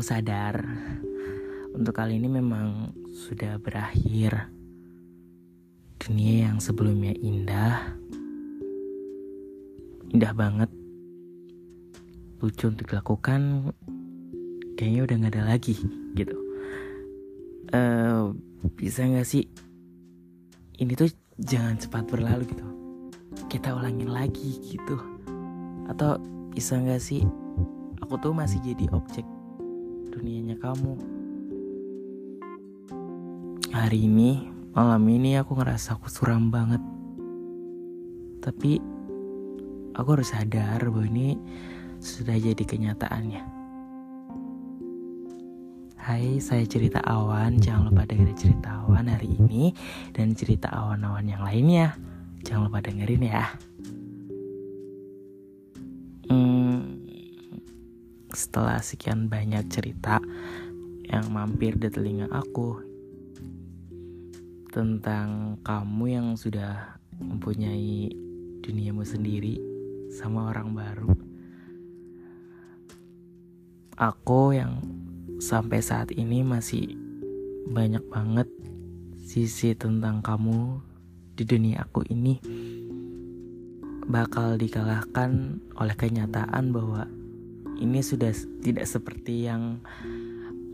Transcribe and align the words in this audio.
aku 0.00 0.16
sadar. 0.16 0.64
Untuk 1.76 1.92
kali 1.92 2.16
ini 2.16 2.24
memang 2.24 2.88
sudah 3.12 3.60
berakhir. 3.60 4.48
Dunia 6.00 6.48
yang 6.48 6.56
sebelumnya 6.56 7.12
indah, 7.20 8.00
indah 10.08 10.32
banget, 10.32 10.72
lucu 12.40 12.72
untuk 12.72 12.88
dilakukan, 12.88 13.76
kayaknya 14.80 15.04
udah 15.04 15.14
nggak 15.20 15.32
ada 15.36 15.44
lagi 15.52 15.76
gitu. 16.16 16.36
Uh, 17.68 18.32
bisa 18.72 19.04
nggak 19.04 19.28
sih? 19.28 19.52
Ini 20.80 20.96
tuh 20.96 21.12
jangan 21.36 21.76
cepat 21.76 22.08
berlalu 22.08 22.48
gitu. 22.48 22.64
Kita 23.52 23.76
ulangin 23.76 24.08
lagi 24.08 24.64
gitu. 24.64 24.96
Atau 25.92 26.16
bisa 26.56 26.80
nggak 26.80 27.04
sih? 27.04 27.20
Aku 28.00 28.16
tuh 28.16 28.32
masih 28.32 28.64
jadi 28.64 28.88
objek 28.96 29.28
dunianya 30.10 30.58
kamu 30.58 30.98
hari 33.70 34.10
ini 34.10 34.50
malam 34.74 35.06
ini 35.06 35.38
aku 35.38 35.54
ngerasa 35.54 35.94
aku 35.94 36.10
suram 36.10 36.50
banget 36.50 36.82
tapi 38.42 38.82
aku 39.94 40.08
harus 40.18 40.34
sadar 40.34 40.82
bahwa 40.90 41.06
ini 41.06 41.38
sudah 42.02 42.34
jadi 42.34 42.64
kenyataannya 42.66 43.62
Hai, 46.00 46.40
saya 46.40 46.64
cerita 46.64 46.98
awan. 47.04 47.60
Jangan 47.60 47.92
lupa 47.92 48.08
dengerin 48.08 48.34
cerita 48.34 48.82
awan 48.82 49.04
hari 49.12 49.36
ini 49.36 49.70
dan 50.16 50.32
cerita 50.32 50.72
awan-awan 50.72 51.28
yang 51.28 51.44
lainnya. 51.44 51.92
Jangan 52.40 52.72
lupa 52.72 52.80
dengerin 52.80 53.30
ya. 53.30 53.46
Setelah 58.34 58.78
sekian 58.78 59.26
banyak 59.26 59.66
cerita 59.70 60.22
yang 61.10 61.26
mampir 61.34 61.74
di 61.74 61.90
telinga 61.90 62.30
aku 62.30 62.78
tentang 64.70 65.58
kamu 65.66 66.04
yang 66.06 66.28
sudah 66.38 66.94
mempunyai 67.18 68.14
duniamu 68.62 69.02
sendiri 69.02 69.58
sama 70.14 70.54
orang 70.54 70.70
baru. 70.70 71.10
Aku 73.98 74.54
yang 74.54 74.80
sampai 75.42 75.82
saat 75.82 76.14
ini 76.14 76.46
masih 76.46 76.94
banyak 77.68 78.02
banget 78.08 78.48
sisi 79.20 79.74
tentang 79.74 80.22
kamu 80.22 80.80
di 81.34 81.44
dunia 81.44 81.84
aku 81.84 82.06
ini 82.08 82.40
bakal 84.10 84.58
dikalahkan 84.58 85.62
oleh 85.78 85.94
kenyataan 85.94 86.74
bahwa 86.74 87.06
ini 87.80 88.04
sudah 88.04 88.30
tidak 88.60 88.84
seperti 88.84 89.48
yang 89.48 89.80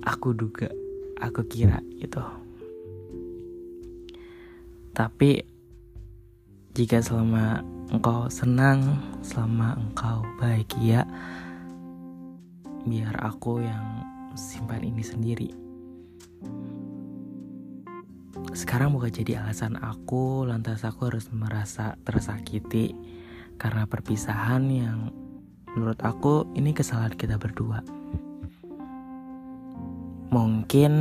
aku 0.02 0.34
duga, 0.34 0.66
aku 1.22 1.46
kira 1.46 1.78
gitu. 2.02 2.20
Tapi 4.90 5.44
jika 6.76 7.00
selama 7.00 7.62
engkau 7.88 8.28
senang, 8.28 9.00
selama 9.22 9.78
engkau 9.78 10.26
bahagia, 10.36 11.06
biar 12.84 13.14
aku 13.22 13.62
yang 13.62 14.04
simpan 14.36 14.84
ini 14.84 15.00
sendiri. 15.00 15.50
Sekarang 18.52 18.92
bukan 18.92 19.12
jadi 19.12 19.41
alasan 19.41 19.76
aku, 19.80 20.44
lantas 20.48 20.84
aku 20.84 21.12
harus 21.12 21.28
merasa 21.32 21.96
tersakiti 22.04 22.96
karena 23.56 23.88
perpisahan 23.88 24.64
yang 24.68 25.12
menurut 25.77 26.00
aku 26.00 26.48
ini 26.56 26.72
kesalahan 26.72 27.12
kita 27.12 27.36
berdua. 27.36 27.84
Mungkin 30.32 30.92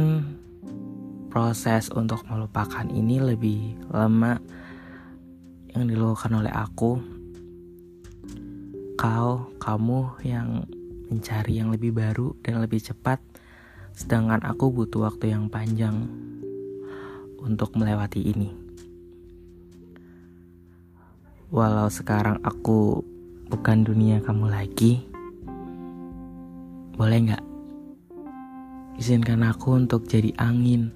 proses 1.31 1.87
untuk 1.95 2.27
melupakan 2.27 2.83
ini 2.91 3.23
lebih 3.23 3.79
lama 3.87 4.35
yang 5.71 5.87
dilakukan 5.87 6.31
oleh 6.35 6.51
aku. 6.51 6.99
Kau, 8.99 9.47
kamu 9.59 9.99
yang 10.27 10.67
mencari 11.07 11.59
yang 11.59 11.71
lebih 11.71 11.95
baru 11.95 12.35
dan 12.43 12.59
lebih 12.59 12.83
cepat, 12.83 13.23
sedangkan 13.95 14.43
aku 14.43 14.71
butuh 14.71 15.07
waktu 15.07 15.31
yang 15.31 15.47
panjang 15.47 16.07
untuk 17.39 17.75
melewati 17.79 18.23
ini. 18.27 18.51
Walau 21.51 21.87
sekarang 21.87 22.41
aku 22.41 23.14
bukan 23.45 23.85
dunia 23.85 24.17
kamu 24.25 24.49
lagi, 24.49 25.05
boleh 26.97 27.19
nggak? 27.29 27.45
Izinkan 28.97 29.43
aku 29.45 29.75
untuk 29.75 30.07
jadi 30.07 30.31
angin, 30.39 30.89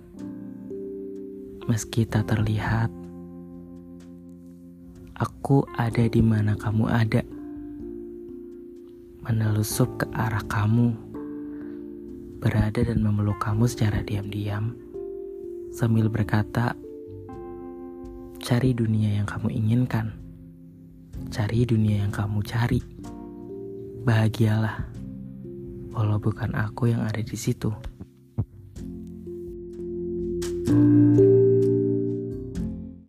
meski 1.68 2.08
tak 2.08 2.32
terlihat. 2.32 2.90
Aku 5.20 5.68
ada 5.76 6.08
di 6.08 6.24
mana 6.24 6.56
kamu 6.56 6.88
ada. 6.88 7.22
Menelusup 9.28 10.00
ke 10.00 10.08
arah 10.16 10.42
kamu, 10.48 10.96
berada 12.40 12.80
dan 12.82 13.04
memeluk 13.04 13.38
kamu 13.44 13.68
secara 13.68 14.00
diam-diam, 14.00 14.74
sambil 15.76 16.08
berkata, 16.08 16.74
"Cari 18.40 18.72
dunia 18.72 19.20
yang 19.20 19.28
kamu 19.28 19.52
inginkan, 19.52 20.16
cari 21.28 21.68
dunia 21.68 22.08
yang 22.08 22.14
kamu 22.16 22.40
cari, 22.48 22.80
bahagialah, 24.08 24.88
walau 25.92 26.16
bukan 26.24 26.56
aku 26.56 26.96
yang 26.96 27.04
ada 27.04 27.20
di 27.20 27.36
situ." 27.36 27.76
thank 30.70 31.20
you 31.20 31.29